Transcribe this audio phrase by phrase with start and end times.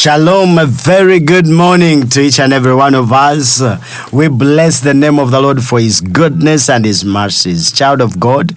[0.00, 3.60] Shalom, a very good morning to each and every one of us.
[4.12, 7.72] We bless the name of the Lord for his goodness and his mercies.
[7.72, 8.56] Child of God,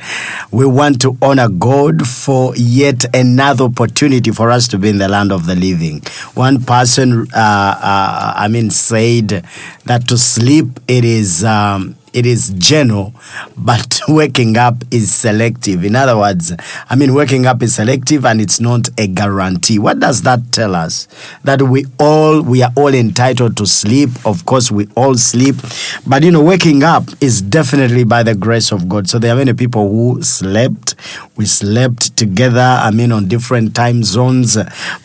[0.51, 5.07] we want to honor God for yet another opportunity for us to be in the
[5.07, 6.01] land of the living.
[6.33, 9.45] One person, uh, uh, I mean, said
[9.85, 11.43] that to sleep it is.
[11.43, 13.13] Um, it is general,
[13.57, 15.83] but waking up is selective.
[15.83, 16.53] In other words,
[16.89, 19.79] I mean, waking up is selective and it's not a guarantee.
[19.79, 21.07] What does that tell us?
[21.43, 24.09] That we all, we are all entitled to sleep.
[24.25, 25.55] Of course, we all sleep.
[26.05, 29.09] But, you know, waking up is definitely by the grace of God.
[29.09, 30.95] So there are many people who slept.
[31.35, 34.55] We slept together, I mean, on different time zones,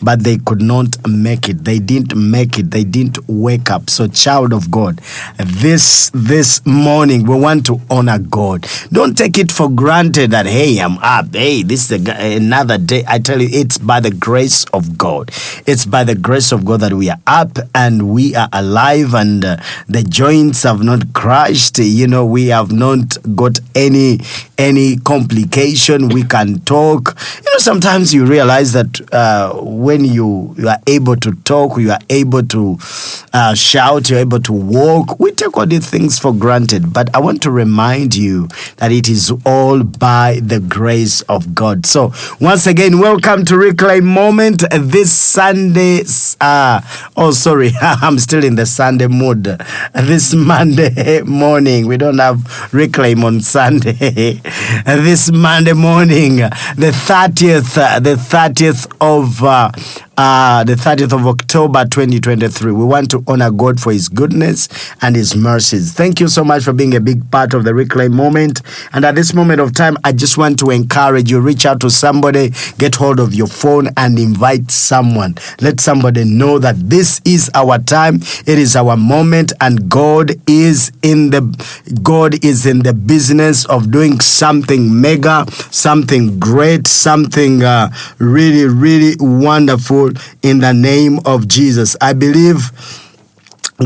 [0.01, 1.63] but they could not make it.
[1.65, 2.69] They didn't make it.
[2.69, 3.89] They didn't wake up.
[3.89, 5.01] So, child of God,
[5.37, 8.67] this, this morning, we want to honor God.
[8.91, 11.33] Don't take it for granted that, hey, I'm up.
[11.33, 13.03] Hey, this is another day.
[13.07, 15.31] I tell you, it's by the grace of God.
[15.65, 19.43] It's by the grace of God that we are up and we are alive and
[19.43, 21.79] uh, the joints have not crashed.
[21.79, 24.19] You know, we have not got any
[24.57, 26.09] any complication.
[26.09, 27.17] We can talk.
[27.37, 31.91] You know, sometimes you realize that uh, when you, you are able to talk, you
[31.91, 32.77] are able to
[33.31, 35.17] uh, shout, you're able to walk.
[35.17, 36.93] We take all these things for granted.
[36.93, 41.85] But I want to remind you that it is all by the grace of God.
[41.85, 42.11] So,
[42.41, 46.03] once again, welcome to Reclaim Moment this Sunday.
[46.41, 46.81] Uh,
[47.15, 49.47] oh, sorry, I'm still in the Sunday mood.
[50.09, 54.41] This Monday morning, we don't have Reclaim on Sunday.
[54.83, 59.43] this Monday morning, the 30th, the 30th of.
[59.43, 59.69] Uh,
[60.21, 62.73] Uh, the 30th of October 2023.
[62.73, 64.67] We want to honor God for His goodness
[65.01, 65.93] and His mercies.
[65.93, 68.61] Thank you so much for being a big part of the Reclaim moment.
[68.91, 71.89] And at this moment of time, I just want to encourage you reach out to
[71.89, 75.35] somebody, get hold of your phone, and invite someone.
[75.61, 80.91] Let somebody know that this is our time, it is our moment, and God is
[81.01, 81.39] in the
[82.03, 89.15] God is in the business of doing something mega, something great, something uh, really, really
[89.17, 90.08] wonderful
[90.41, 91.95] in the name of Jesus.
[92.01, 92.71] I believe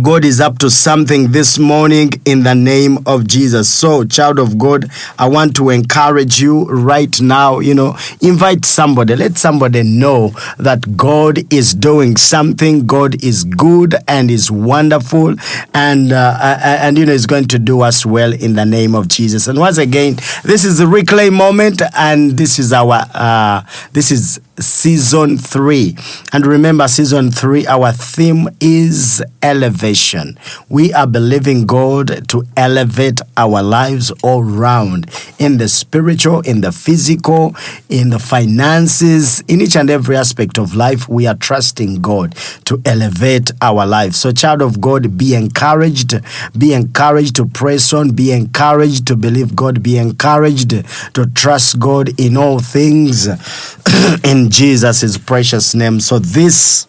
[0.01, 3.69] God is up to something this morning in the name of Jesus.
[3.69, 4.89] So, child of God,
[5.19, 10.97] I want to encourage you right now, you know, invite somebody, let somebody know that
[10.97, 12.87] God is doing something.
[12.87, 15.35] God is good and is wonderful
[15.75, 19.07] and uh, and you know is going to do us well in the name of
[19.09, 19.47] Jesus.
[19.47, 24.39] And once again, this is the reclaim moment and this is our uh this is
[24.59, 25.97] season 3
[26.31, 30.37] and remember season 3 our theme is elevation.
[30.69, 35.09] We are believing god to elevate our lives all round
[35.39, 37.55] in the spiritual in the physical
[37.89, 41.09] in the finances in each and every aspect of life.
[41.09, 44.17] We are trusting god to elevate our lives.
[44.17, 46.13] So child of god be encouraged.
[46.57, 48.11] Be encouraged to press on.
[48.11, 49.81] Be encouraged to believe god.
[49.81, 50.69] Be encouraged
[51.15, 53.27] to trust god in all things.
[54.23, 55.99] In Jesus' precious name.
[55.99, 56.87] So this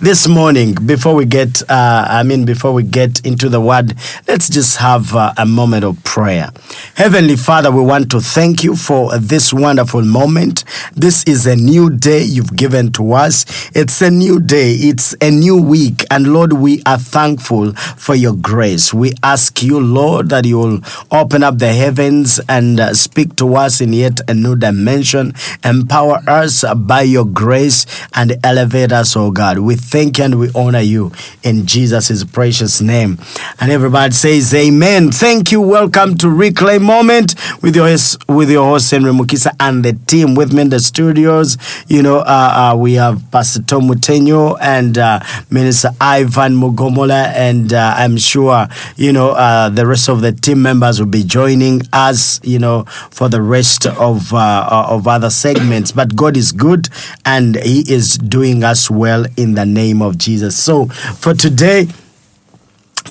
[0.00, 3.94] this morning before we get uh, i mean before we get into the word
[4.26, 6.50] let's just have uh, a moment of prayer.
[6.96, 10.64] Heavenly father we want to thank you for this wonderful moment.
[10.94, 13.44] This is a new day you've given to us.
[13.74, 14.72] It's a new day.
[14.74, 16.04] It's a new week.
[16.10, 18.92] And lord we are thankful for your grace.
[18.92, 20.80] We ask you lord that you will
[21.12, 25.32] open up the heavens and uh, speak to us in yet a new dimension.
[25.64, 30.80] Empower us by your grace and elevate us oh god we thank and we honor
[30.80, 31.12] you
[31.42, 33.18] in Jesus' precious name.
[33.60, 35.12] And everybody says amen.
[35.12, 35.60] Thank you.
[35.60, 37.88] Welcome to Reclaim Moment with your
[38.28, 41.56] with your host Henry Mukisa and the team with me in the studios.
[41.88, 45.20] You know, uh, uh, we have Pastor Tom Mutenyo and uh,
[45.50, 48.66] Minister Ivan Mugomola, and uh, I'm sure
[48.96, 52.40] you know uh, the rest of the team members will be joining us.
[52.44, 55.92] You know, for the rest of uh, of other segments.
[55.92, 56.88] But God is good,
[57.24, 60.56] and He is doing us well in the name of Jesus.
[60.56, 61.88] So for today,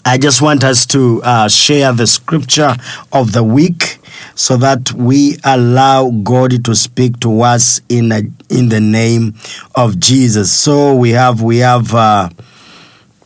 [0.06, 2.76] I just want us to uh, share the scripture
[3.12, 3.98] of the week
[4.36, 9.36] so that we allow God to speak to us in a, in the name
[9.76, 10.52] of Jesus.
[10.52, 12.30] So we have we have uh,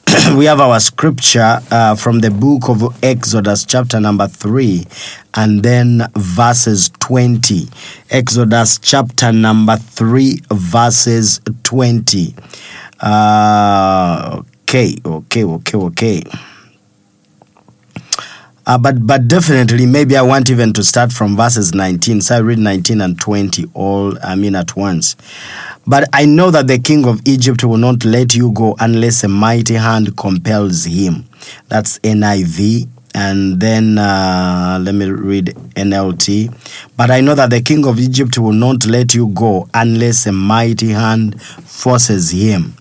[0.35, 4.85] we have our scripture uh, from the book of Exodus, chapter number 3,
[5.35, 7.67] and then verses 20.
[8.09, 12.35] Exodus, chapter number 3, verses 20.
[13.03, 16.23] Uh, okay, okay, okay, okay.
[18.65, 22.21] Uh, but but definitely, maybe I want even to start from verses 19.
[22.21, 25.17] So I read 19 and 20 all, I mean, at once.
[25.85, 29.27] But I know that the king of Egypt will not let you go unless a
[29.27, 31.25] mighty hand compels him.
[31.67, 32.87] That's NIV.
[33.15, 36.55] And then uh, let me read NLT.
[36.95, 40.31] But I know that the king of Egypt will not let you go unless a
[40.31, 42.75] mighty hand forces him.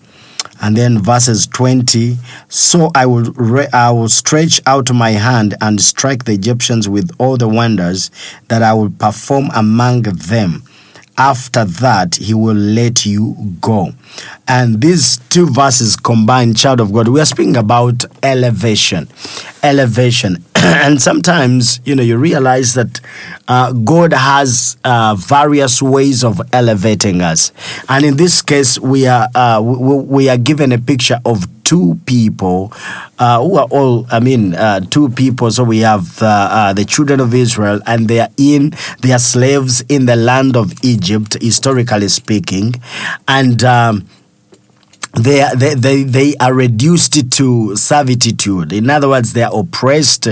[0.63, 2.17] And then verses 20
[2.49, 7.11] So I will, re- I will stretch out my hand and strike the Egyptians with
[7.19, 8.11] all the wonders
[8.49, 10.63] that I will perform among them.
[11.19, 13.93] After that, he will let you go.
[14.49, 19.09] And these two verses combined, child of God, we are speaking about elevation.
[19.63, 20.45] Elevation.
[20.57, 23.01] and sometimes, you know, you realize that
[23.47, 27.53] uh, God has uh, various ways of elevating us.
[27.89, 31.99] And in this case, we are, uh, we, we are given a picture of two
[32.07, 32.73] people
[33.19, 35.51] uh, who are all, I mean, uh, two people.
[35.51, 39.19] So we have uh, uh, the children of Israel, and they are in, they are
[39.19, 42.75] slaves in the land of Egypt, historically speaking.
[43.29, 44.09] And um,
[45.15, 48.73] they they, they, they are reduced to servitude.
[48.73, 50.25] In other words, they are oppressed,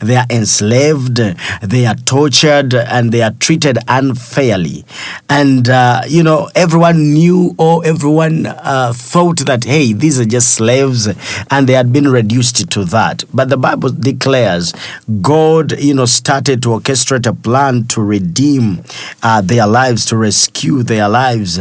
[0.00, 1.16] they are enslaved,
[1.62, 4.84] they are tortured, and they are treated unfairly.
[5.28, 10.52] And, uh, you know, everyone knew or everyone uh, thought that, hey, these are just
[10.52, 11.08] slaves,
[11.50, 13.24] and they had been reduced to that.
[13.32, 14.72] But the Bible declares
[15.20, 18.82] God, you know, started to orchestrate a plan to redeem
[19.22, 21.60] uh, their lives, to rescue their lives.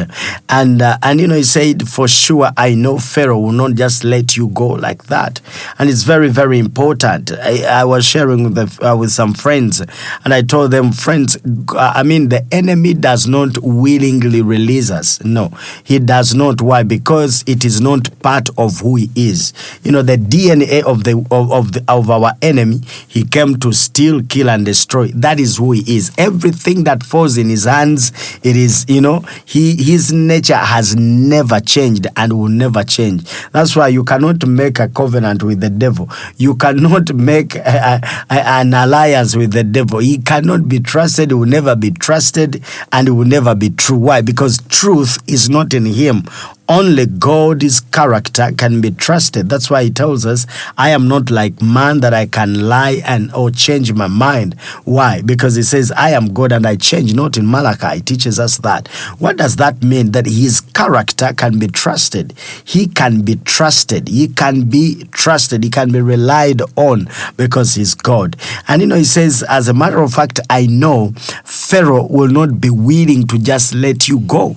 [0.50, 4.06] And, uh, and you know, he said, for sure, I know Pharaoh will not just
[4.06, 5.42] let you go like that.
[5.80, 7.34] And it's very, very important.
[7.34, 9.82] I, I was sharing with, the, uh, with some friends,
[10.24, 11.38] and I told them, friends,
[11.78, 15.22] I mean, the enemy does not willingly release us.
[15.26, 15.52] No,
[15.84, 16.62] he does not.
[16.62, 16.84] Why?
[16.84, 19.52] Because it is not part of who he is.
[19.84, 23.74] You know, the DNA of the of, of, the, of our enemy, he came to
[23.74, 25.08] steal, kill, and destroy.
[25.10, 26.12] That is who he is.
[26.18, 31.60] Everything that falls in his hands, it is, you know, he his nature has never
[31.60, 33.30] changed and will never change.
[33.52, 36.10] That's why you cannot make a covenant with the devil.
[36.38, 40.00] You cannot make a, a, an alliance with the devil.
[40.00, 41.32] He cannot be trusted.
[41.32, 43.98] He will never be trusted, and he will never be true.
[43.98, 44.22] Why?
[44.22, 46.24] Because truth is not in him.
[46.70, 49.50] Only God's character can be trusted.
[49.50, 53.34] That's why he tells us, I am not like man that I can lie and
[53.34, 54.58] or change my mind.
[54.86, 55.22] Why?
[55.22, 57.98] Because he says, I am God and I change, not in Malachi.
[57.98, 58.88] He teaches us that.
[59.20, 60.12] What does that mean?
[60.12, 62.34] That his character can be trusted.
[62.64, 64.08] He can be trusted.
[64.08, 65.66] He can be trusted.
[65.66, 68.38] He can be relied on because he's God.
[68.70, 71.12] And you know, he says, as a matter of fact, I know
[71.44, 74.56] Pharaoh will not be willing to just let you go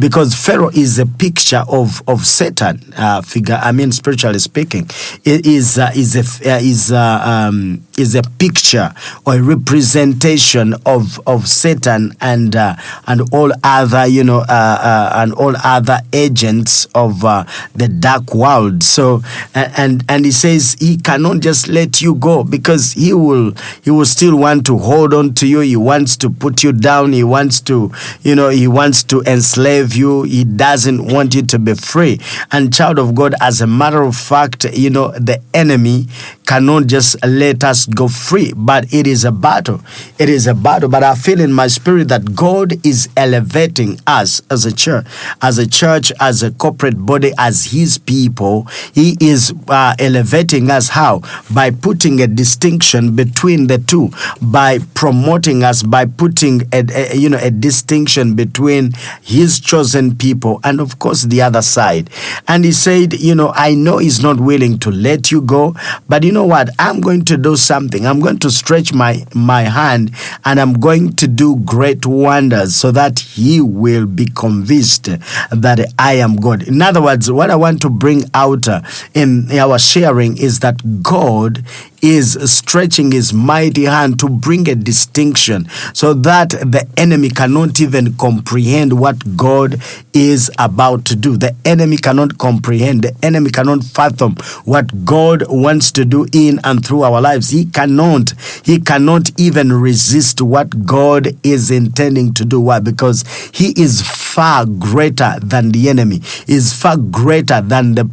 [0.00, 3.58] because Pharaoh is a picture of of Satan uh, figure.
[3.62, 4.88] I mean, spiritually speaking,
[5.24, 8.92] it is uh, is a uh, is uh, um, is a picture
[9.26, 12.76] or a representation of of Satan and uh,
[13.06, 18.82] and all other you know and all other agents of the dark world.
[18.82, 19.22] So
[19.54, 23.52] and and he says he cannot just let you go because he will
[23.82, 25.60] he will still want to hold on to you.
[25.60, 27.12] He wants to put you down.
[27.12, 27.92] He wants to
[28.22, 30.22] you know he wants to enslave you.
[30.22, 32.20] He doesn't want to be free.
[32.52, 36.06] And child of God, as a matter of fact, you know the enemy
[36.46, 39.80] cannot just let us go free, but it is a battle.
[40.18, 40.88] It is a battle.
[40.88, 45.06] But I feel in my spirit that God is elevating us as a church,
[45.40, 48.64] as a church, as a corporate body, as His people.
[48.92, 51.22] He is uh, elevating us how?
[51.52, 54.10] By putting a distinction between the two,
[54.42, 60.60] by promoting us, by putting a, a you know a distinction between His chosen people
[60.62, 62.10] and of course the other side.
[62.48, 65.74] And He said, you know, I know He's not willing to let you go,
[66.08, 66.68] but you know what?
[66.78, 68.06] I'm going to do something.
[68.06, 70.10] I'm going to stretch my my hand
[70.44, 75.04] and I'm going to do great wonders so that he will be convinced
[75.50, 76.64] that I am God.
[76.64, 78.82] In other words, what I want to bring out uh,
[79.14, 81.64] in our sharing is that God
[82.04, 88.12] is stretching his mighty hand to bring a distinction so that the enemy cannot even
[88.14, 89.80] comprehend what God
[90.12, 91.38] is about to do.
[91.38, 96.84] The enemy cannot comprehend, the enemy cannot fathom what God wants to do in and
[96.84, 97.48] through our lives.
[97.48, 98.34] He cannot,
[98.64, 102.60] he cannot even resist what God is intending to do.
[102.60, 102.80] Why?
[102.80, 108.04] Because he is far greater than the enemy, he is far greater than the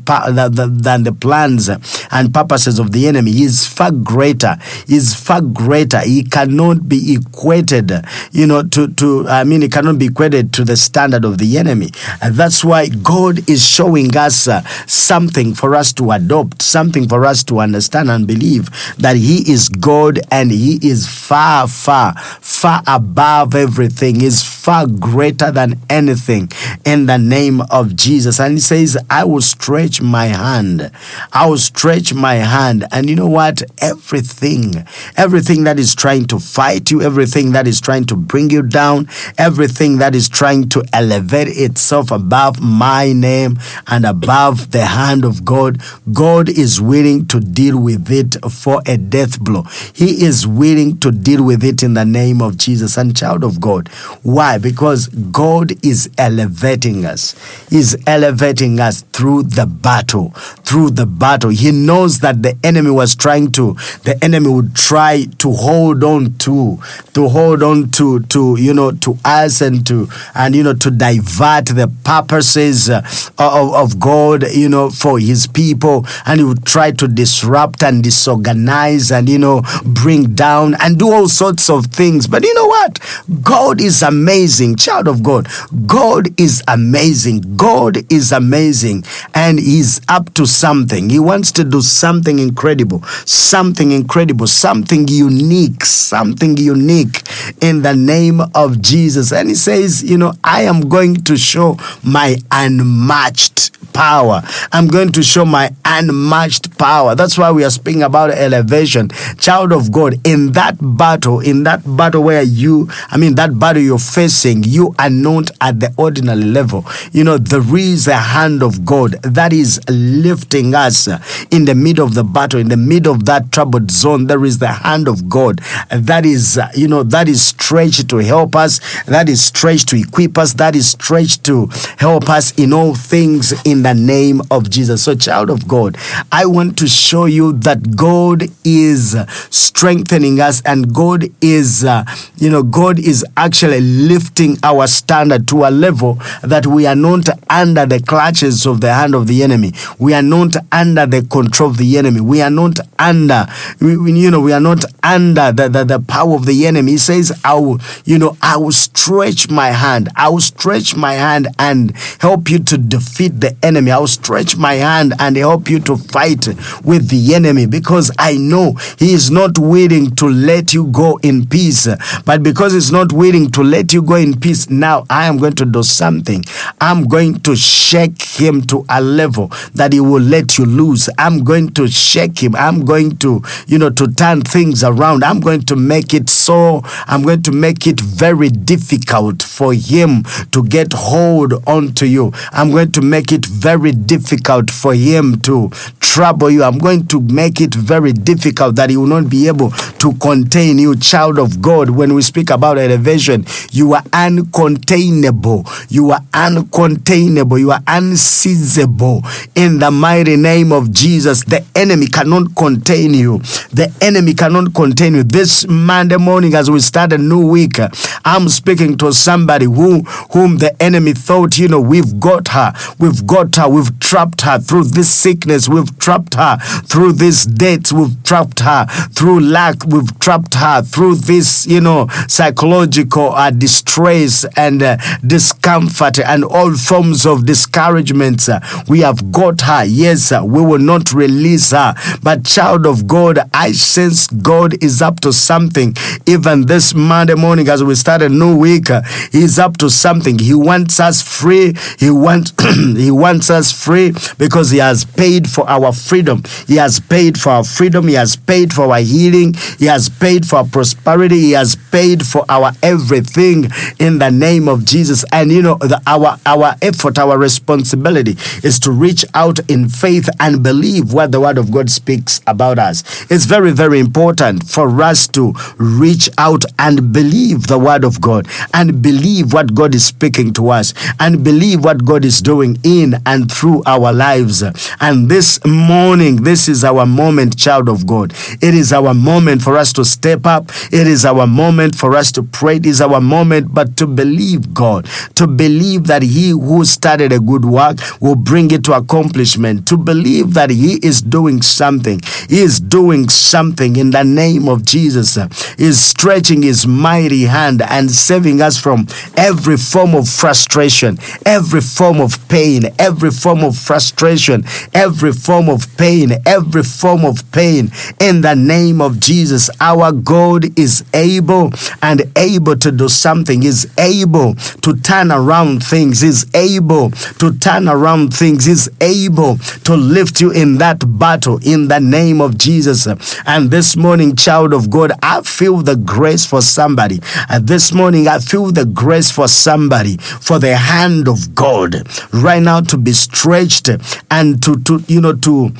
[0.81, 3.31] than the plans and purposes of the enemy.
[3.31, 4.57] He is far greater.
[4.87, 5.99] Is far greater.
[6.01, 7.91] He cannot be equated,
[8.31, 11.57] you know, to, to I mean, it cannot be equated to the standard of the
[11.57, 11.89] enemy.
[12.21, 17.25] And that's why God is showing us uh, something for us to adopt, something for
[17.25, 22.83] us to understand and believe that He is God and He is far, far, far
[22.85, 26.47] above everything, is far greater than anything
[26.85, 28.39] in the name of Jesus.
[28.39, 30.91] And He says, I will stretch my hand.
[31.33, 32.85] I will stretch my hand.
[32.91, 33.63] And you know what?
[33.79, 34.85] Everything,
[35.17, 39.07] everything that is trying to fight you, everything that is trying to bring you down,
[39.39, 45.43] everything that is trying to elevate itself above my name and above the hand of
[45.43, 45.81] God,
[46.13, 49.63] God is willing to deal with it for a death blow.
[49.93, 53.59] He is willing to deal with it in the name of Jesus and child of
[53.59, 53.87] God.
[54.21, 54.50] Why?
[54.57, 57.35] Because God is elevating us.
[57.69, 60.31] He's elevating us through the battle.
[60.63, 61.49] Through the battle.
[61.49, 66.33] He knows that the enemy was trying to, the enemy would try to hold on
[66.39, 66.79] to,
[67.13, 70.91] to hold on to, to, you know, to us and to, and, you know, to
[70.91, 73.01] divert the purposes uh,
[73.37, 76.05] of, of God, you know, for his people.
[76.25, 81.11] And he would try to disrupt and disorganize and, you know, bring down and do
[81.11, 82.27] all sorts of things.
[82.27, 82.99] But you know what?
[83.41, 84.40] God is amazing.
[84.75, 85.47] Child of God,
[85.85, 87.55] God is amazing.
[87.55, 89.03] God is amazing.
[89.33, 91.09] And he's up to something.
[91.09, 97.21] He wants to do something incredible, something incredible, something unique, something unique
[97.61, 99.31] in the name of Jesus.
[99.31, 104.41] And he says, you know, I am going to show my unmatched power.
[104.71, 107.15] I'm going to show my unmatched power.
[107.15, 109.09] That's why we are speaking about elevation.
[109.37, 113.81] Child of God, in that battle, in that battle where you, I mean, that battle
[113.81, 116.85] you're facing, you are not at the ordinary level.
[117.11, 121.07] You know, there is a hand of God that is lifting us
[121.51, 124.27] in the middle of the battle, in the middle of that troubled zone.
[124.27, 125.59] There is the hand of God
[125.89, 130.37] that is, you know, that is stretched to help us, that is stretched to equip
[130.37, 135.03] us, that is stretched to help us in all things in the name of Jesus.
[135.03, 135.97] So, child of God,
[136.31, 139.15] I want to show you that God is
[139.49, 142.03] strengthening us and God is, uh,
[142.37, 147.27] you know, God is actually lifting our standard to a level that we are not
[147.49, 149.71] under the clutches of the hand of the enemy.
[149.97, 152.21] We are not under the control of the enemy.
[152.21, 153.47] We are not under,
[153.79, 156.91] you know, we are not under the, the, the power of the enemy.
[156.91, 160.09] He says, I will, you know, I will stretch my hand.
[160.15, 163.91] I will stretch my hand and help you to defeat the enemy.
[163.91, 166.47] I will stretch my hand and help you to fight
[166.83, 171.45] with the enemy because I know he is not willing to let you go in
[171.47, 171.87] peace.
[172.25, 175.53] But because he's not willing to let you go in peace, now I am going
[175.53, 176.43] to do something.
[176.79, 181.09] I'm going to shake him to a level that he will let you lose.
[181.17, 182.55] I'm going to shake him.
[182.55, 185.23] I'm going to, you know, to turn things around.
[185.23, 190.23] I'm going to make it so, I'm going to make it very difficult for him
[190.51, 192.31] to get hold onto you.
[192.51, 196.63] I'm going to make it very difficult for him to trouble you.
[196.63, 200.77] I'm going to make it very difficult that he will not be able to contain
[200.77, 201.89] you, child of God.
[201.89, 205.67] When we speak about elevation, you are uncontainable.
[205.89, 207.59] You are uncontainable.
[207.59, 209.23] You are unseizable.
[209.55, 213.39] In the mighty name of Jesus, the enemy cannot contain you.
[213.71, 215.23] The enemy cannot contain you.
[215.23, 217.79] This Monday morning, as we start a new week,
[218.25, 220.01] I'm speaking to somebody who,
[220.33, 224.83] whom the enemy thought, you know, we've got her, we've got we've trapped her through
[224.85, 230.55] this sickness, we've trapped her through this debt, we've trapped her through lack, we've trapped
[230.55, 237.45] her through this, you know, psychological uh, distress and uh, discomfort and all forms of
[237.45, 238.47] discouragement.
[238.87, 239.83] We have got her.
[239.85, 241.95] Yes, we will not release her.
[242.21, 245.95] But, child of God, I sense God is up to something.
[246.25, 250.37] Even this Monday morning, as we start a new week, uh, He's up to something.
[250.39, 251.73] He wants us free.
[251.99, 252.53] He wants
[252.95, 256.43] He wants us free because He has paid for our freedom.
[256.67, 258.07] He has paid for our freedom.
[258.07, 259.53] He has paid for our healing.
[259.79, 261.39] He has paid for our prosperity.
[261.39, 265.23] He has paid for our everything in the name of Jesus.
[265.31, 270.29] And you know, the, our our effort, our responsibility is to reach out in faith
[270.39, 273.03] and believe what the Word of God speaks about us.
[273.29, 278.47] It's very, very important for us to reach out and believe the Word of God
[278.73, 283.10] and believe what God is speaking to us and believe what God is doing in
[283.25, 284.63] and through our lives.
[284.99, 288.33] And this morning, this is our moment, child of God.
[288.61, 290.69] It is our moment for us to step up.
[290.91, 292.77] It is our moment for us to pray.
[292.77, 297.39] It is our moment, but to believe God, to believe that He who started a
[297.39, 302.21] good work will bring it to accomplishment, to believe that He is doing something.
[302.49, 305.37] He is doing something in the name of Jesus.
[305.77, 312.19] Is stretching His mighty hand and saving us from every form of frustration, every form
[312.19, 314.63] of pain, every form of frustration,
[314.93, 317.91] every form of pain, every form of pain.
[318.19, 323.91] In the name of Jesus, our God is able and able to do something, is
[323.97, 330.41] able to turn around things, is able to turn around things, is able to lift
[330.41, 333.07] you in that battle in the name of Jesus.
[333.45, 337.19] And this morning, child of God, I feel the grace for somebody.
[337.47, 341.97] And this morning, I feel the grace for somebody, for the hand of God
[342.33, 343.87] right now to be stretched
[344.31, 345.71] and to, to you know, to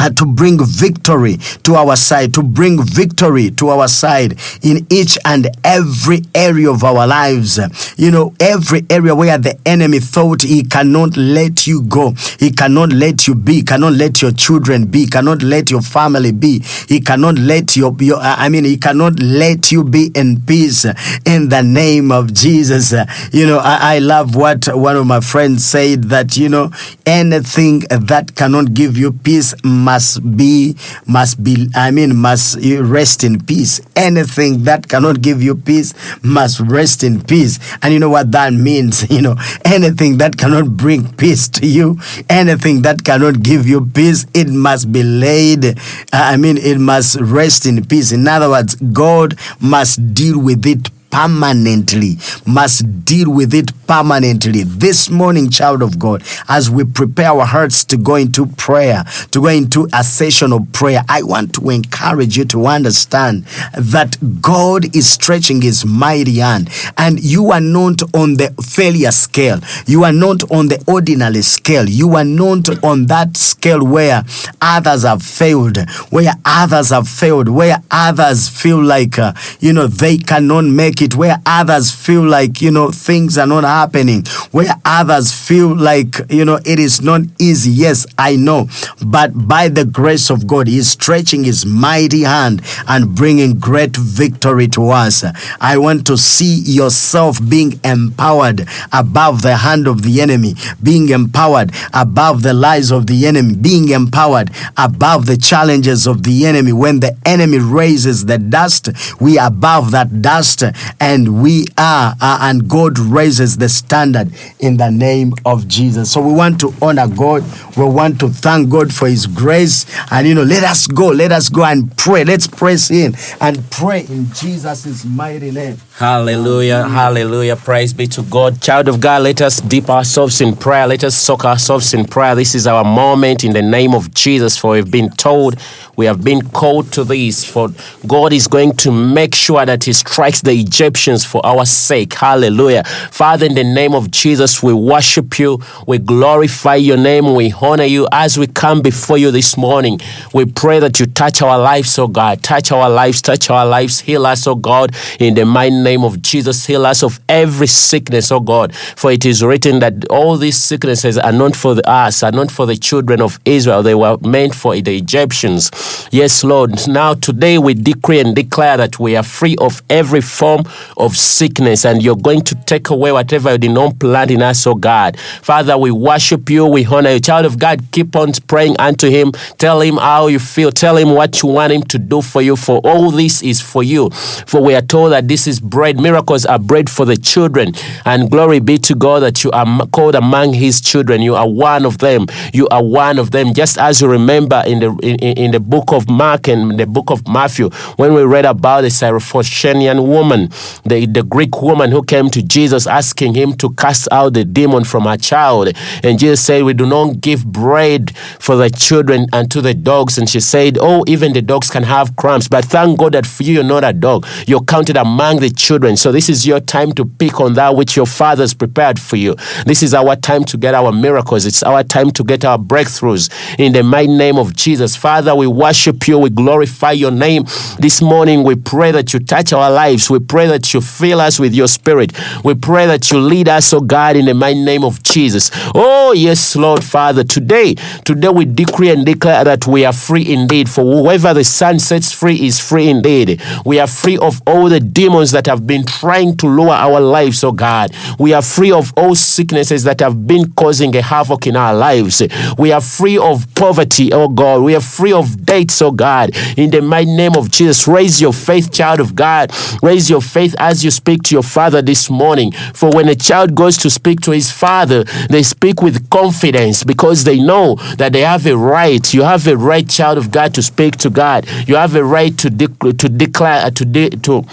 [0.00, 5.18] uh, to bring victory to our side, to bring victory to our side in each
[5.26, 7.58] and every area of our lives.
[7.98, 12.92] You know, every area where the enemy thought he cannot let you go, he cannot
[12.92, 17.36] let you be, cannot let your children be, cannot let your family be, he cannot
[17.38, 20.86] let your, your I mean, he cannot let you be in peace
[21.26, 22.92] in the name of Jesus.
[23.32, 26.70] You know, I, I love what one of my friends said that, you know,
[27.04, 29.54] anything that cannot give you peace
[29.90, 32.58] must be must be i mean must
[32.98, 33.80] rest in peace.
[33.96, 35.90] Anything that cannot give you peace
[36.22, 37.58] must rest in peace.
[37.82, 39.06] And you know what that means?
[39.20, 44.24] You know anything that cannot bring peace to you anything that cannot give you peace
[44.32, 45.72] it must be laid uh,
[46.12, 48.12] i mean it must rest in peace.
[48.12, 54.62] In other words god must deal with it permanently, must deal with it permanently.
[54.62, 59.40] This morning, child of God, as we prepare our hearts to go into prayer, to
[59.42, 63.44] go into a session of prayer, I want to encourage you to understand
[63.76, 69.60] that God is stretching his mighty hand and you are not on the failure scale.
[69.86, 71.88] You are not on the ordinary scale.
[71.88, 74.22] You are not on that scale where
[74.62, 75.78] others have failed,
[76.10, 81.14] where others have failed, where others feel like, uh, you know, they cannot make it,
[81.14, 86.44] where others feel like, you know, things are not happening, where others feel like, you
[86.44, 87.70] know, it is not easy.
[87.70, 88.68] Yes, I know.
[89.04, 93.96] But by the grace of God, He is stretching His mighty hand and bringing great
[93.96, 95.24] victory to us.
[95.60, 101.72] I want to see yourself being empowered above the hand of the enemy, being empowered
[101.92, 106.72] above the lies of the enemy, being empowered above the challenges of the enemy.
[106.72, 108.88] When the enemy raises the dust,
[109.20, 110.62] we are above that dust
[110.98, 116.10] and we are, uh, and God raises the standard in the name of Jesus.
[116.12, 117.44] So we want to honor God.
[117.76, 119.86] We want to thank God for His grace.
[120.10, 121.08] And, you know, let us go.
[121.08, 122.24] Let us go and pray.
[122.24, 125.76] Let's press in and pray in Jesus' mighty name.
[125.96, 127.56] Hallelujah, hallelujah.
[127.56, 128.62] Praise be to God.
[128.62, 130.86] Child of God, let us dip ourselves in prayer.
[130.86, 132.34] Let us soak ourselves in prayer.
[132.34, 135.56] This is our moment in the name of Jesus, for we've been told,
[135.96, 137.68] we have been called to this, for
[138.06, 142.14] God is going to make sure that He strikes the Egyptians for our sake.
[142.14, 142.84] Hallelujah.
[143.10, 147.84] Father, in the name of Jesus, we worship you, we glorify your name, we honor
[147.84, 150.00] you as we come before you this morning.
[150.32, 152.42] We pray that you touch our lives, oh God.
[152.42, 156.22] Touch our lives, touch our lives, heal us, oh God, in the mighty name of
[156.22, 156.64] Jesus.
[156.64, 158.74] Heal us of every sickness, oh God.
[158.74, 162.50] For it is written that all these sicknesses are not for the, us, are not
[162.50, 163.82] for the children of Israel.
[163.82, 165.70] They were meant for the Egyptians.
[166.10, 166.88] Yes, Lord.
[166.88, 170.64] Now, today we decree and declare that we are free of every form
[170.96, 174.66] of sickness and you're going to take away whatever you did not plant in us,
[174.66, 175.18] oh God.
[175.18, 177.20] Father, we worship you, we honor you.
[177.20, 179.32] Child of God, keep on praying unto Him.
[179.58, 180.70] Tell Him how you feel.
[180.70, 182.56] Tell Him what you want Him to do for you.
[182.56, 184.10] For all this is for you.
[184.10, 186.00] For we are told that this is bread.
[186.00, 187.72] Miracles are bread for the children.
[188.04, 191.22] And glory be to God that you are called among His children.
[191.22, 192.26] You are one of them.
[192.52, 193.54] You are one of them.
[193.54, 197.10] Just as you remember in the in, in the book of Mark and the book
[197.10, 200.48] of Matthew, when we read about the Syrophoenician woman,
[200.84, 204.84] the, the Greek woman who came to Jesus asking him to cast out the demon
[204.84, 205.72] from her child.
[206.02, 210.18] And Jesus said, We do not give bread for the children and to the dogs.
[210.18, 212.48] And she said, Oh, even the dogs can have crumbs.
[212.48, 214.26] But thank God that for you, you're not a dog.
[214.46, 215.96] You're counted among the children.
[215.96, 219.36] So this is your time to pick on that which your father's prepared for you.
[219.66, 221.46] This is our time to get our miracles.
[221.46, 223.30] It's our time to get our breakthroughs.
[223.58, 226.18] In the mighty name of Jesus, Father, we worship you.
[226.18, 227.44] We glorify your name.
[227.78, 230.10] This morning, we pray that you touch our lives.
[230.10, 232.12] We pray pray that you fill us with your spirit.
[232.42, 235.50] We pray that you lead us, oh God, in the mighty name of Jesus.
[235.74, 237.24] Oh, yes, Lord Father.
[237.24, 237.74] Today,
[238.06, 240.70] today we decree and declare that we are free indeed.
[240.70, 243.42] For whoever the Son sets free is free indeed.
[243.66, 247.44] We are free of all the demons that have been trying to lower our lives,
[247.44, 247.94] oh God.
[248.18, 252.22] We are free of all sicknesses that have been causing a havoc in our lives.
[252.56, 254.62] We are free of poverty, oh God.
[254.62, 256.30] We are free of dates, oh God.
[256.56, 259.52] In the mighty name of Jesus, raise your faith, child of God.
[259.82, 262.52] Raise your faith as you speak to your father this morning.
[262.74, 267.24] For when a child goes to speak to his father, they speak with confidence because
[267.24, 269.12] they know that they have a right.
[269.12, 271.46] You have a right, child of God, to speak to God.
[271.66, 274.44] You have a right to de- to declare uh, to de- to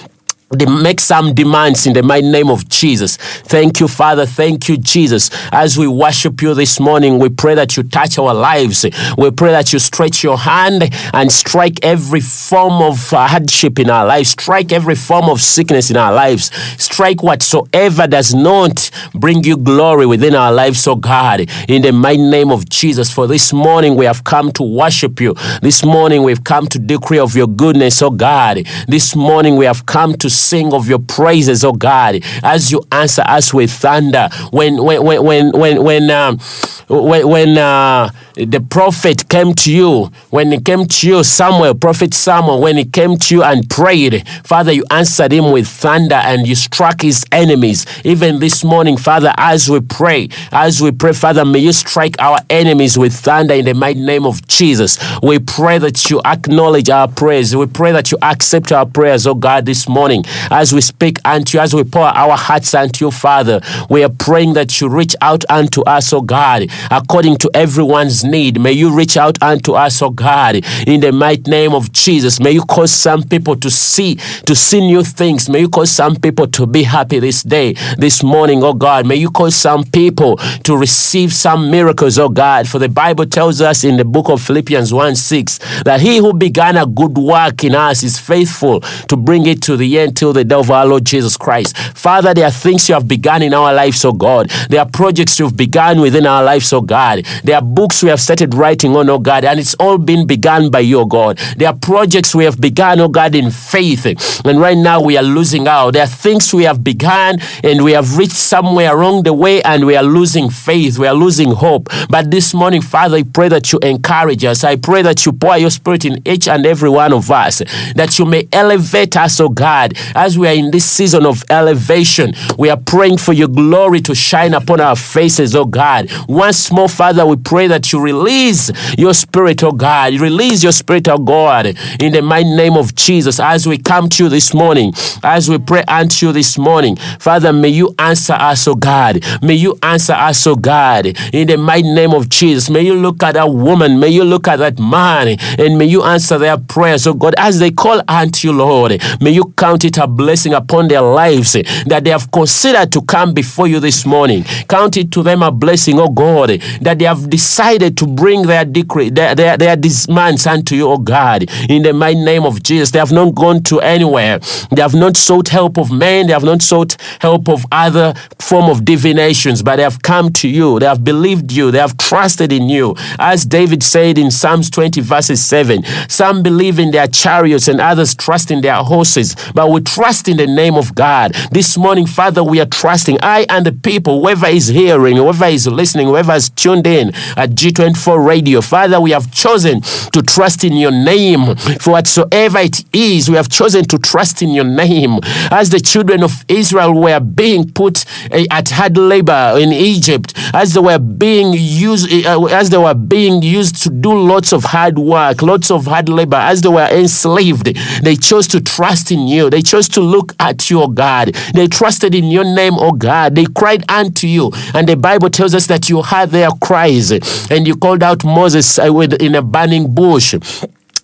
[0.49, 3.17] they make some demands in the mighty name of Jesus.
[3.17, 4.25] Thank you, Father.
[4.25, 5.29] Thank you, Jesus.
[5.51, 8.86] As we worship you this morning, we pray that you touch our lives.
[9.17, 14.05] We pray that you stretch your hand and strike every form of hardship in our
[14.05, 16.45] lives, strike every form of sickness in our lives,
[16.81, 22.21] strike whatsoever does not bring you glory within our lives, oh God, in the mighty
[22.21, 23.12] name of Jesus.
[23.13, 25.36] For this morning, we have come to worship you.
[25.62, 28.65] This morning, we've come to decree of your goodness, oh God.
[28.88, 33.23] This morning, we have come to sing of your praises, oh God, as you answer
[33.26, 34.30] us with thunder.
[34.52, 36.39] When when when when when when um,
[36.88, 42.13] when, when uh, the prophet came to you, when he came to you, Samuel, prophet
[42.13, 46.47] Samuel, when he came to you and prayed, Father, you answered him with thunder and
[46.47, 47.86] you struck his enemies.
[48.06, 52.39] Even this morning, Father, as we pray, as we pray, Father, may you strike our
[52.50, 54.97] enemies with thunder in the mighty name of Jesus.
[55.21, 57.56] We pray that you acknowledge our prayers.
[57.56, 60.23] We pray that you accept our prayers, oh God, this morning.
[60.52, 64.10] As we speak unto you, as we pour our hearts unto you, Father, we are
[64.10, 68.59] praying that you reach out unto us, oh God, according to everyone's need.
[68.59, 72.39] May you reach out unto us, oh God, in the mighty name of Jesus.
[72.39, 75.49] May you cause some people to see, to see new things.
[75.49, 79.05] May you cause some people to be happy this day, this morning, oh God.
[79.05, 82.67] May you cause some people to receive some miracles, oh God.
[82.67, 86.33] For the Bible tells us in the book of Philippians 1 6 that he who
[86.33, 90.33] began a good work in us is faithful to bring it to the end till
[90.33, 91.77] the day of our Lord Jesus Christ.
[91.77, 94.49] Father, there are things you have begun in our lives, oh God.
[94.69, 97.25] There are projects you've begun within our lives, oh God.
[97.43, 100.69] There are books we have started writing on, oh God, and it's all been begun
[100.69, 101.38] by you, oh God.
[101.58, 104.06] There are projects we have begun, oh God, in faith,
[104.45, 105.91] and right now we are losing out.
[105.91, 109.86] There are things we have begun and we have reached somewhere along the way and
[109.86, 111.89] we are losing faith, we are losing hope.
[112.10, 114.63] But this morning, Father, I pray that you encourage us.
[114.63, 117.60] I pray that you pour your spirit in each and every one of us,
[117.95, 122.34] that you may elevate us, oh God, as we are in this season of elevation.
[122.58, 126.10] We are praying for your glory to shine upon our faces, oh God.
[126.27, 130.13] Once more, Father, we pray that you release your spirit, oh God.
[130.19, 131.67] Release your spirit, oh God,
[131.99, 133.39] in the mighty name of Jesus.
[133.39, 134.93] As we come to you this morning,
[135.23, 139.23] as we pray unto you this morning, Father, may you answer us, oh God.
[139.41, 142.69] May you answer us, oh God, in the mighty name of Jesus.
[142.69, 146.03] May you look at that woman, may you look at that man, and may you
[146.03, 149.01] answer their prayers, oh God, as they call unto you, Lord.
[149.21, 151.53] May you count it a blessing upon their lives
[151.85, 154.43] that they have considered to come before you this morning.
[154.67, 158.65] Count it to them a blessing, oh God, that they have decided to bring their
[158.65, 162.91] decree, their, their, their demands unto you, oh God, in the mighty name of Jesus.
[162.91, 164.39] They have not gone to anywhere.
[164.71, 166.27] They have not sought help of men.
[166.27, 170.47] They have not sought help of other form of divinations, but they have come to
[170.47, 170.79] you.
[170.79, 171.71] They have believed you.
[171.71, 172.95] They have trusted in you.
[173.19, 178.15] As David said in Psalms 20, verses 7, some believe in their chariots and others
[178.15, 181.33] trust in their horses, but we trust in the name of God.
[181.51, 183.17] This morning, Father, we are trusting.
[183.21, 187.51] I and the people, whoever is hearing, whoever is listening, whoever is tuned in at
[187.51, 191.55] G24 Radio, Father, we have chosen to trust in your name.
[191.79, 195.19] For whatsoever it is, we have chosen to trust in your name.
[195.51, 200.73] As the children of Israel were being put uh, at hard labor in Egypt, as
[200.73, 204.97] they were being used, uh, as they were being used to do lots of hard
[204.97, 209.49] work, lots of hard labor, as they were enslaved, they chose to trust in you.
[209.49, 211.33] They chose to look at your God.
[211.53, 213.35] They trusted in your name, O God.
[213.35, 214.51] They cried unto you.
[214.73, 217.12] And the Bible tells us that you heard their cries
[217.51, 220.36] and you called out Moses uh, in a burning bush.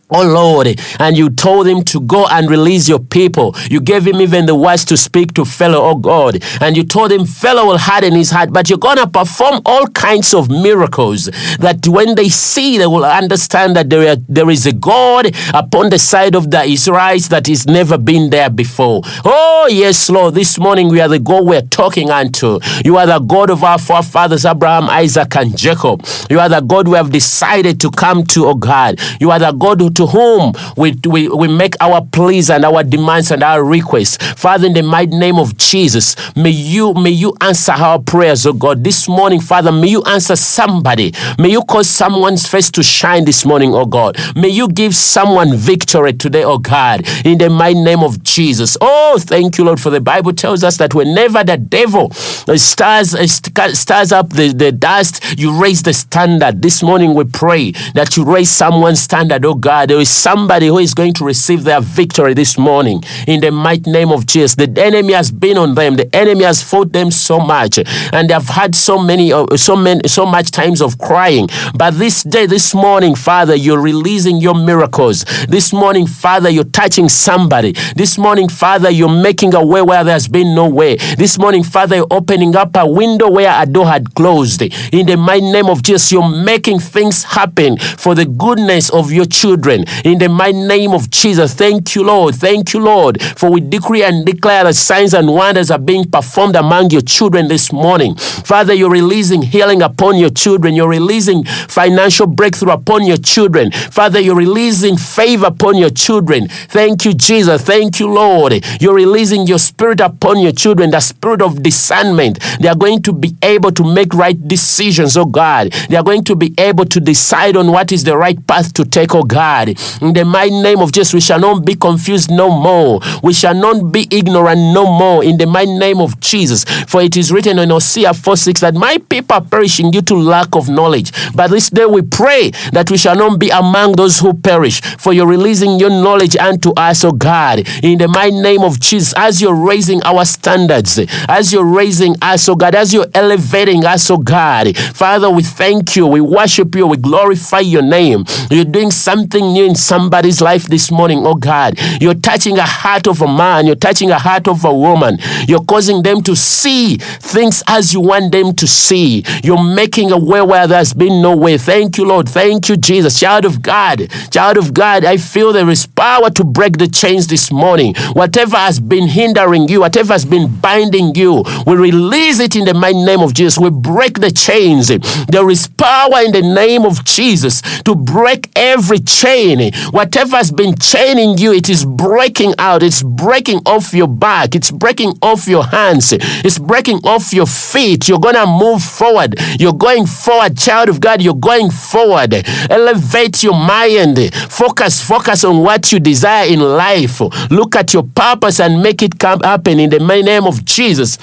[0.09, 3.55] Oh Lord, and you told him to go and release your people.
[3.71, 6.43] You gave him even the words to speak to Pharaoh, oh God.
[6.61, 9.87] And you told him Pharaoh will harden his heart, but you're going to perform all
[9.87, 11.25] kinds of miracles
[11.57, 15.89] that when they see, they will understand that there, are, there is a God upon
[15.89, 19.01] the side of the Israelites that is never been there before.
[19.25, 22.59] Oh, yes, Lord, this morning we are the God we're talking unto.
[22.85, 26.05] You are the God of our forefathers, Abraham, Isaac, and Jacob.
[26.29, 28.99] You are the God we have decided to come to, oh God.
[29.19, 32.83] You are the God who to whom we, we, we make our pleas and our
[32.83, 34.17] demands and our requests.
[34.33, 38.53] Father, in the mighty name of Jesus, may you may you answer our prayers, oh
[38.53, 38.83] God.
[38.83, 41.13] This morning, Father, may you answer somebody.
[41.39, 44.17] May you cause someone's face to shine this morning, oh God.
[44.35, 48.77] May you give someone victory today, oh God, in the mighty name of Jesus.
[48.81, 54.11] Oh, thank you, Lord, for the Bible tells us that whenever the devil stirs, stirs
[54.11, 56.61] up the, the dust, you raise the standard.
[56.61, 59.82] This morning we pray that you raise someone's standard, oh God.
[59.87, 63.91] There is somebody who is going to receive their victory this morning in the mighty
[63.91, 64.55] name of Jesus.
[64.55, 65.95] The enemy has been on them.
[65.95, 67.79] The enemy has fought them so much,
[68.13, 71.49] and they have had so many, uh, so many, so much times of crying.
[71.75, 75.25] But this day, this morning, Father, you're releasing your miracles.
[75.49, 77.73] This morning, Father, you're touching somebody.
[77.95, 80.95] This morning, Father, you're making a way where there's been no way.
[81.17, 84.61] This morning, Father, you're opening up a window where a door had closed.
[84.61, 89.25] In the mighty name of Jesus, you're making things happen for the goodness of your
[89.25, 89.72] children.
[89.81, 92.35] In the mighty name of Jesus, thank you, Lord.
[92.35, 96.55] Thank you, Lord, for we decree and declare that signs and wonders are being performed
[96.55, 98.15] among your children this morning.
[98.15, 100.75] Father, you're releasing healing upon your children.
[100.75, 103.71] You're releasing financial breakthrough upon your children.
[103.71, 106.47] Father, you're releasing favor upon your children.
[106.47, 107.61] Thank you, Jesus.
[107.63, 108.63] Thank you, Lord.
[108.79, 112.39] You're releasing your spirit upon your children, the spirit of discernment.
[112.59, 115.71] They are going to be able to make right decisions, oh God.
[115.89, 118.85] They are going to be able to decide on what is the right path to
[118.85, 119.62] take, oh God.
[119.69, 122.99] In the mighty name of Jesus, we shall not be confused no more.
[123.23, 125.23] We shall not be ignorant no more.
[125.23, 126.63] In the mighty name of Jesus.
[126.87, 130.15] For it is written in Hosea 4 6 that my people are perishing due to
[130.15, 131.11] lack of knowledge.
[131.33, 134.81] But this day we pray that we shall not be among those who perish.
[134.97, 137.67] For you're releasing your knowledge unto us, oh God.
[137.83, 142.47] In the mighty name of Jesus, as you're raising our standards, as you're raising us,
[142.49, 144.75] oh God, as you're elevating us, oh God.
[144.77, 146.07] Father, we thank you.
[146.07, 146.87] We worship you.
[146.87, 148.25] We glorify your name.
[148.49, 151.79] You're doing something new in somebody's life this morning, oh God.
[152.01, 153.65] You're touching a heart of a man.
[153.65, 155.17] You're touching a heart of a woman.
[155.47, 159.23] You're causing them to see things as you want them to see.
[159.43, 161.57] You're making a way where there's been no way.
[161.57, 162.27] Thank you, Lord.
[162.29, 163.19] Thank you, Jesus.
[163.19, 167.27] Child of God, child of God, I feel there is power to break the chains
[167.27, 167.93] this morning.
[168.13, 172.73] Whatever has been hindering you, whatever has been binding you, we release it in the
[172.73, 173.57] mighty name of Jesus.
[173.57, 174.87] We break the chains.
[175.27, 179.42] There is power in the name of Jesus to break every chain.
[179.91, 182.81] Whatever has been chaining you, it is breaking out.
[182.81, 184.55] It's breaking off your back.
[184.55, 186.13] It's breaking off your hands.
[186.13, 188.07] It's breaking off your feet.
[188.07, 189.35] You're going to move forward.
[189.59, 191.21] You're going forward, child of God.
[191.21, 192.33] You're going forward.
[192.69, 194.33] Elevate your mind.
[194.49, 197.19] Focus, focus on what you desire in life.
[197.51, 201.17] Look at your purpose and make it come happen in the name of Jesus.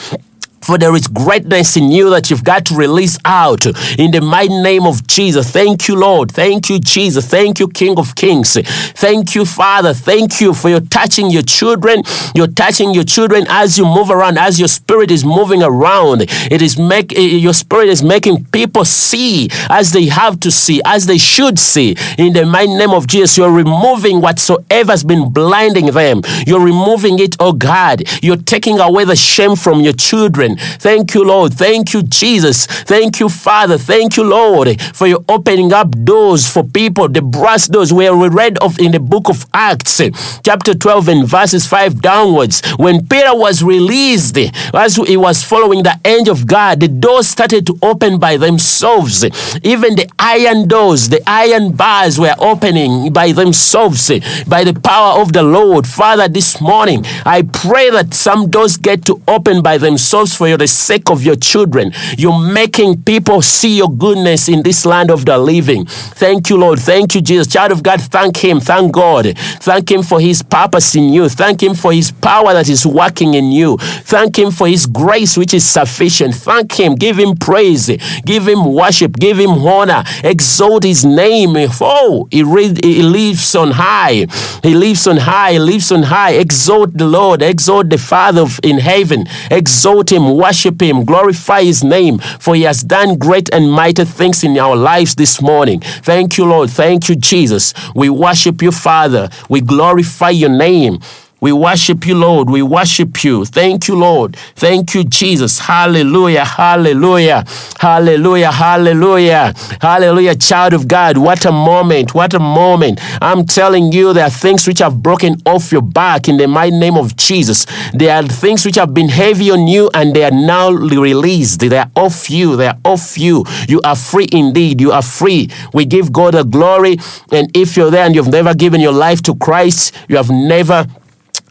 [0.62, 3.64] For there is greatness in you that you've got to release out
[3.98, 5.50] in the mighty name of Jesus.
[5.50, 6.30] Thank you, Lord.
[6.30, 7.26] Thank you, Jesus.
[7.26, 8.58] Thank you, King of Kings.
[8.94, 9.94] Thank you, Father.
[9.94, 12.02] Thank you for your touching your children.
[12.34, 16.22] You're touching your children as you move around, as your spirit is moving around.
[16.28, 20.82] It is make eh, your spirit is making people see as they have to see,
[20.84, 21.96] as they should see.
[22.18, 26.20] In the mighty name of Jesus, you're removing whatsoever has been blinding them.
[26.46, 28.02] You're removing it, oh God.
[28.22, 30.49] You're taking away the shame from your children.
[30.56, 31.54] Thank you, Lord.
[31.54, 32.66] Thank you, Jesus.
[32.66, 33.78] Thank you, Father.
[33.78, 38.28] Thank you, Lord, for you opening up doors for people, the brass doors where we
[38.28, 40.00] read of in the book of Acts,
[40.44, 42.62] chapter 12 and verses 5 downwards.
[42.76, 44.38] When Peter was released,
[44.74, 49.24] as he was following the angel of God, the doors started to open by themselves.
[49.62, 54.10] Even the iron doors, the iron bars were opening by themselves
[54.46, 55.86] by the power of the Lord.
[55.86, 60.66] Father, this morning, I pray that some doors get to open by themselves for the
[60.66, 61.92] sake of your children.
[62.16, 65.84] You're making people see your goodness in this land of the living.
[65.84, 66.78] Thank you, Lord.
[66.78, 67.46] Thank you, Jesus.
[67.46, 68.58] Child of God, thank Him.
[68.58, 69.36] Thank God.
[69.60, 71.28] Thank Him for His purpose in you.
[71.28, 73.76] Thank Him for His power that is working in you.
[73.76, 76.34] Thank Him for His grace, which is sufficient.
[76.36, 76.94] Thank Him.
[76.94, 77.90] Give Him praise.
[78.24, 79.12] Give Him worship.
[79.16, 80.04] Give Him honor.
[80.24, 81.54] Exalt His name.
[81.82, 84.26] Oh, He, re- he lives on high.
[84.62, 85.52] He lives on high.
[85.52, 86.32] He lives on high.
[86.32, 87.42] Exalt the Lord.
[87.42, 89.26] Exalt the Father in heaven.
[89.50, 94.44] Exalt Him worship Him, glorify His name, for He has done great and mighty things
[94.44, 95.80] in our lives this morning.
[95.80, 96.70] Thank you, Lord.
[96.70, 97.74] Thank you, Jesus.
[97.94, 99.28] We worship you, Father.
[99.48, 101.00] We glorify your name.
[101.40, 102.50] We worship you, Lord.
[102.50, 103.44] We worship you.
[103.46, 104.36] Thank you, Lord.
[104.56, 105.58] Thank you, Jesus.
[105.58, 106.44] Hallelujah.
[106.44, 107.44] Hallelujah.
[107.78, 108.52] Hallelujah.
[108.52, 109.54] Hallelujah.
[109.80, 110.34] Hallelujah.
[110.34, 112.14] Child of God, what a moment.
[112.14, 113.00] What a moment.
[113.22, 116.78] I'm telling you, there are things which have broken off your back in the mighty
[116.78, 117.66] name of Jesus.
[117.94, 121.60] There are things which have been heavy on you and they are now released.
[121.60, 122.56] They are off you.
[122.56, 123.44] They are off you.
[123.66, 124.80] You are free indeed.
[124.80, 125.48] You are free.
[125.72, 126.98] We give God the glory.
[127.32, 130.86] And if you're there and you've never given your life to Christ, you have never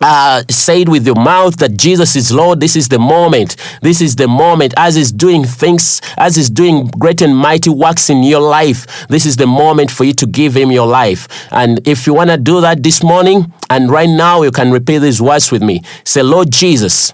[0.02, 2.60] uh, say it with your mouth that Jesus is Lord.
[2.60, 3.56] This is the moment.
[3.82, 4.74] This is the moment.
[4.78, 9.26] As He's doing things, as He's doing great and mighty works in your life, this
[9.26, 11.28] is the moment for you to give Him your life.
[11.52, 15.00] And if you want to do that this morning and right now, you can repeat
[15.00, 15.82] these words with me.
[16.04, 17.14] Say, Lord Jesus,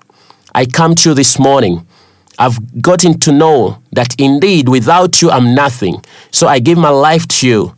[0.53, 1.85] I come to you this morning.
[2.37, 6.03] I've gotten to know that indeed without you, I'm nothing.
[6.31, 7.75] So I give my life to you.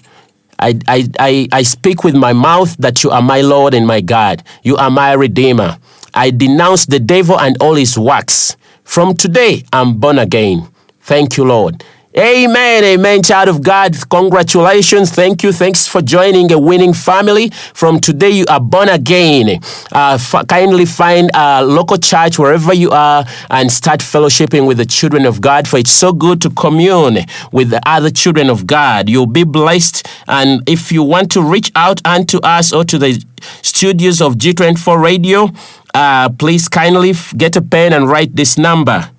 [0.60, 4.02] I, I, I, I speak with my mouth that you are my Lord and my
[4.02, 4.44] God.
[4.64, 5.78] You are my Redeemer.
[6.14, 8.58] I denounce the devil and all his works.
[8.84, 10.68] From today, I'm born again.
[11.02, 11.84] Thank you, Lord.
[12.18, 13.96] Amen, amen, child of God.
[14.10, 15.12] Congratulations.
[15.12, 15.52] Thank you.
[15.52, 17.50] Thanks for joining a winning family.
[17.76, 19.60] From today, you are born again.
[19.94, 24.86] Uh, f- kindly find a local church wherever you are and start fellowshipping with the
[24.86, 27.20] children of God, for it's so good to commune
[27.52, 29.10] with the other children of God.
[29.10, 30.08] You'll be blessed.
[30.28, 33.24] And if you want to reach out unto us or to the
[33.62, 35.52] studios of G24 Radio,
[35.94, 39.12] uh, please kindly f- get a pen and write this number.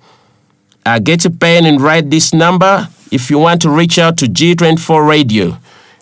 [0.85, 4.25] Uh, get a pen and write this number if you want to reach out to
[4.25, 5.57] G24 Radio.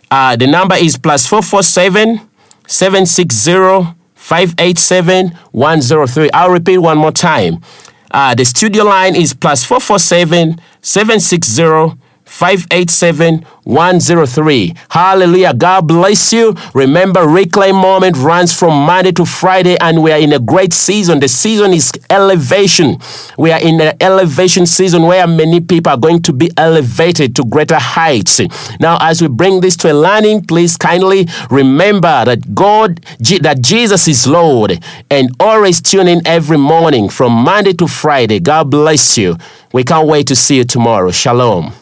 [0.10, 2.22] Uh, the number is plus 447
[2.68, 6.32] 760 587 103.
[6.32, 7.62] I'll repeat one more time.
[8.12, 11.98] Uh, the studio line is plus 447 760
[12.38, 14.74] 587 103.
[14.90, 15.54] Hallelujah.
[15.56, 16.56] God bless you.
[16.76, 21.20] Remember, Reclaim Moment runs from Monday to Friday, and we are in a great season.
[21.20, 23.00] The season is elevation.
[23.40, 27.44] We are in an elevation season where many people are going to be elevated to
[27.44, 28.40] greater heights.
[28.80, 34.08] Now, as we bring this to a landing, please kindly remember that God, that Jesus
[34.08, 38.40] is Lord, and always tune in every morning from Monday to Friday.
[38.40, 39.38] God bless you.
[39.74, 41.10] We can't wait to see you tomorrow.
[41.10, 41.74] Shalom.